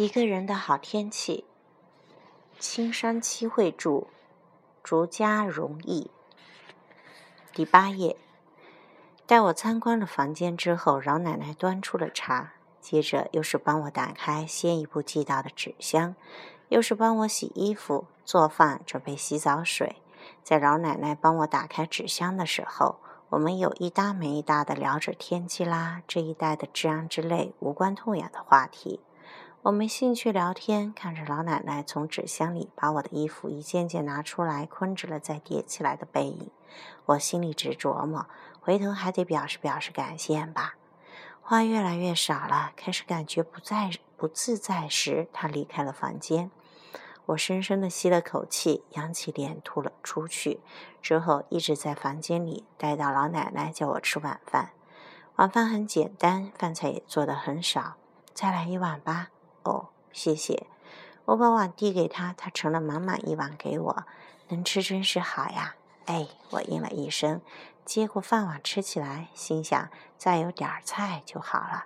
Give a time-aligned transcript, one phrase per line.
[0.00, 1.44] 一个人的好天气。
[2.58, 4.06] 青山七惠著，
[4.82, 6.10] 竹家容易。
[7.52, 8.16] 第八页。
[9.26, 16.16] 带我参观了房间之后，饶奶奶端出了茶，接着又是帮我打开先一步寄到的纸箱，
[16.70, 19.96] 又是帮我洗衣服、做饭、准备洗澡水。
[20.42, 22.96] 在饶奶奶帮我打开纸箱的时候，
[23.28, 29.00] 我们有一搭没一搭的聊着天气啦，这一带的治安之类无关痛痒的话题。
[29.62, 36.50] 我没兴趣聊天，看着老奶奶从纸箱里把我的衣服一件件拿出来，捆直了再叠起来的背影，
[37.04, 38.24] 我心里直琢磨：
[38.58, 40.76] 回头还得表示表示感谢吧。
[41.42, 46.50] 话越来越少了，开始感觉不在不自在时，她离开了房间。
[47.26, 50.60] 我深深地吸了口气，扬起脸吐了出去。
[51.02, 54.70] 之后一直在房间里待到老奶奶叫我吃晚饭。
[55.36, 57.96] 晚饭很简单，饭菜也做的很少。
[58.32, 59.28] 再来一碗吧。
[59.62, 60.66] 哦，谢谢。
[61.26, 64.04] 我把碗递给他，他盛了满满一碗给我。
[64.48, 65.76] 能吃真是好呀！
[66.06, 67.40] 哎，我应了一声，
[67.84, 71.84] 接过饭碗吃起来，心想再有点菜就好了。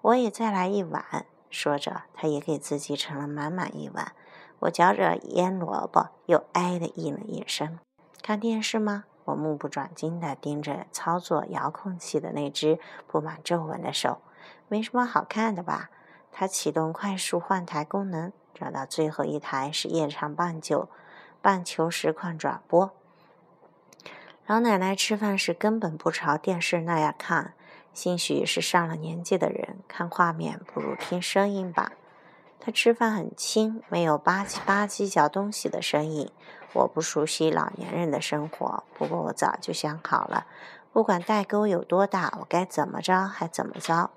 [0.00, 1.26] 我也再来一碗。
[1.48, 4.12] 说着，他也给自己盛了满满一碗。
[4.60, 7.78] 我嚼着腌萝卜，又哎的应了一声。
[8.22, 9.04] 看电视吗？
[9.26, 14.20] 我目不转睛地盯着操作遥控器的那只布满皱纹的手。
[14.66, 15.90] 没什么好看的吧？
[16.32, 20.88] 他启动快速换台功能，找到最后一台是夜场棒球，
[21.40, 22.90] 棒球实况转播。
[24.46, 27.54] 老奶奶吃饭时根本不朝电视那样看，
[27.94, 31.92] 兴许是上了年纪的人看画面不如听声音吧。
[32.58, 36.30] 她吃饭很轻，没有吧唧吧唧嚼东西的声音。
[36.74, 40.46] 我不熟悉老年人的生活，不过我早就想好了。
[40.92, 44.10] 不管代沟有多大，我该怎么着还怎么着。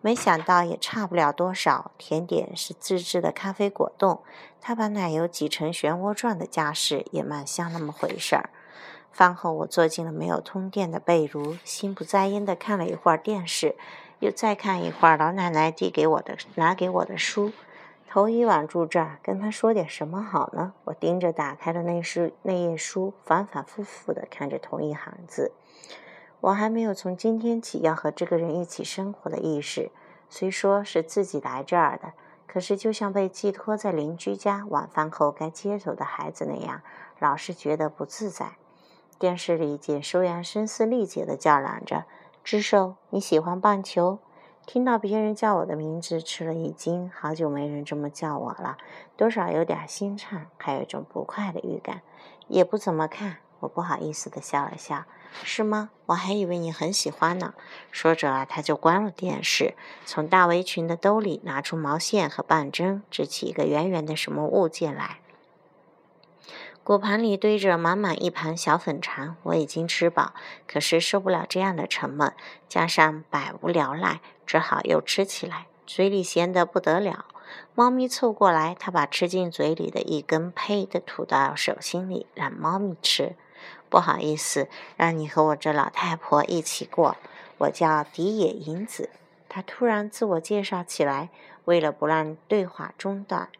[0.00, 1.92] 没想到也差不了多少。
[1.98, 4.22] 甜点是自制的咖啡果冻，
[4.60, 8.48] 他把奶油挤成漩涡状的架势也蛮像那么回事儿。
[9.12, 13.76] 饭后我坐进了没有通电的被褥，心不在焉地看了一会儿电视，
[14.20, 17.52] 又再看一会儿老奶奶递给我的拿给我的书。
[18.08, 20.72] 头一晚住这儿，跟他说点什么好呢？
[20.84, 25.52] 我盯着打开的那书那页书，反反复复地看着同一行字。
[26.42, 29.92] 我还没有从今天起要和这个人一起生活的意识。
[30.28, 32.14] 虽说是自己来这儿的，
[32.48, 36.82] 可是就像被寄托在邻居家晚饭后该接走的孩子那样，
[37.20, 38.56] 老是觉得不自在。
[39.20, 42.06] 电视里简收阳声嘶力竭地叫嚷着
[42.42, 44.18] ：“知寿，你喜欢棒球？”
[44.66, 47.08] 听到别人叫我的名字，吃了一惊。
[47.14, 48.78] 好久没人这么叫我了，
[49.16, 52.02] 多少有点心颤，还有一种不快的预感。
[52.48, 55.04] 也不怎么看，我不好意思地笑了笑。
[55.42, 55.90] 是吗？
[56.06, 57.54] 我还以为你很喜欢呢。
[57.90, 59.74] 说着，他就关了电视，
[60.04, 65.20] 从大围裙的兜里拿出毛线和棒针，织起一个圆圆的什么物件来。
[66.84, 70.34] 果盘里堆着满满一盘小粉肠，我已经吃饱，
[70.66, 72.34] 可是受不了这样的沉闷，
[72.68, 77.24] 加上百无聊赖，只好又吃起来，嘴里咸得不得了。
[77.74, 83.36] 猫咪凑过来，它把吃进嘴里的一根呸的吐到手心里，让猫咪吃。
[83.92, 87.18] 不好意思，让你和我这老太婆一起过。
[87.58, 89.10] 我叫迪野银子。
[89.50, 91.28] 她突然自我介绍起来，
[91.66, 93.50] 为了不让对话中断，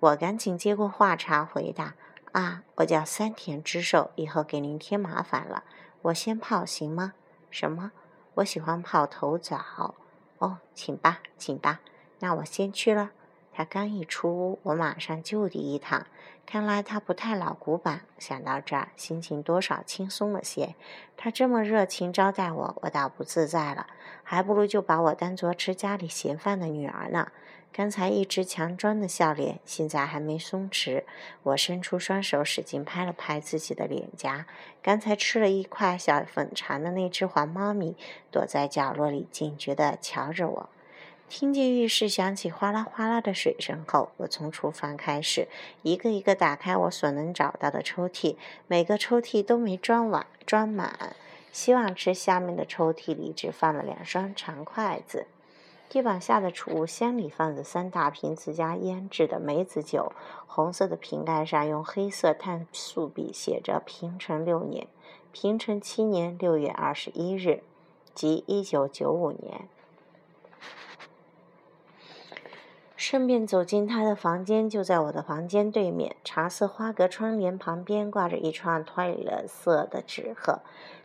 [0.00, 1.92] 我赶紧接过话茬回答
[2.32, 5.64] ：“啊，我叫三田之寿，以后给您添麻烦了。
[6.00, 7.12] 我先泡行吗？
[7.50, 7.92] 什么？
[8.36, 9.94] 我喜欢泡头澡。
[10.38, 11.80] 哦，请吧，请吧。
[12.20, 13.10] 那我先去了。”
[13.58, 16.06] 他刚一出屋，我马上就地一躺。
[16.46, 18.02] 看来他不太老古板。
[18.16, 20.76] 想到这儿，心情多少轻松了些。
[21.16, 23.88] 他这么热情招待我，我倒不自在了。
[24.22, 27.32] 还不如就把我当做吃家里闲饭的女儿呢。
[27.72, 31.02] 刚才一直强装的笑脸，现在还没松弛。
[31.42, 34.46] 我伸出双手，使劲拍了拍自己的脸颊。
[34.80, 37.96] 刚才吃了一块小粉肠的那只黄猫咪，
[38.30, 40.70] 躲在角落里，警觉地瞧着我。
[41.28, 45.46] 听见浴室响起哗啦哗啦的水声后，我从厨房开始，
[45.82, 48.36] 一个一个打开我所能找到的抽屉，
[48.66, 51.14] 每个抽屉都没装完装满。
[51.52, 55.26] 洗碗池下面的抽屉里只放了两双长筷子。
[55.90, 60.12] 地板下的储物箱里放着三大瓶自家腌制的梅子酒，
[60.46, 64.86] 红色的瓶盖上用黑色碳素笔写着“平成六年”，
[65.32, 67.62] 平成七年六月二十一日，
[68.14, 69.68] 即一九九五年。
[72.98, 80.58] 顺便走进他的房间，就在我的房间对面，茶色花格窗帘旁边挂着一串褪了色的纸鹤。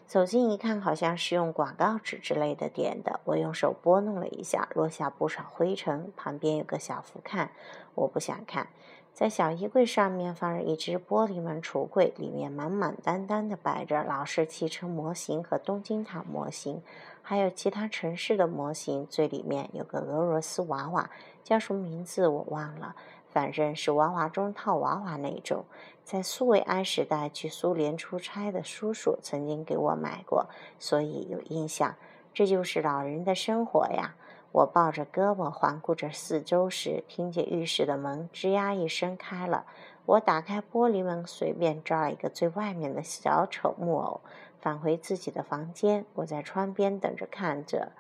[0.08, 3.20] 走近一看，好像是用广告纸之类的点的。
[3.26, 6.12] 我用手拨弄了一下，落下不少灰尘。
[6.18, 7.52] 旁边有个小福看，
[7.94, 8.70] 我不想看。
[9.14, 16.82] 在小衣柜上面放着一只玻璃门橱柜，里面满满当当的摆着老式汽车模型和东京塔模型，
[17.22, 19.06] 还有其他城市的模型。
[19.06, 21.12] 最里面有个俄罗斯娃娃，
[21.44, 22.96] 叫什么名字我忘了，
[23.30, 25.64] 反正是娃娃中套娃娃那种。
[26.04, 30.50] 在苏维埃时代去苏联出差的叔叔曾经给我买过，
[30.80, 31.96] 所以有印象。
[32.34, 34.16] 这就是老人的生活呀。
[34.54, 39.66] 我抱着胳膊环顾着四周时，听见浴室的门吱呀一声开了。
[40.06, 44.22] 我打开玻璃门，随便抓了一个最外面的小丑木偶，
[44.62, 46.06] 返回自己的房间。
[46.14, 47.94] 我在窗边等着，看着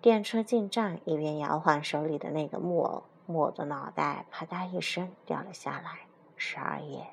[0.00, 3.02] 电车进站，一边摇晃手里的那个木偶。
[3.26, 6.06] 木偶的脑袋啪嗒一声掉了下来。
[6.36, 7.06] 十二页。